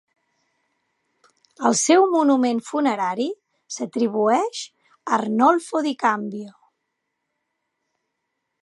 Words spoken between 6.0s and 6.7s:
Cambio.